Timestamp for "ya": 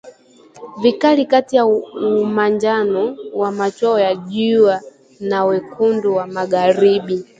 1.55-1.65, 3.99-4.15